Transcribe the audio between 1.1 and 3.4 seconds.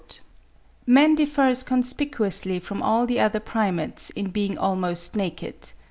differs conspicuously from all the other